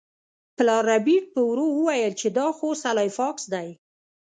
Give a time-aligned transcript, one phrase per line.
[0.55, 3.69] پلار ربیټ په ورو وویل چې دا خو سلای فاکس دی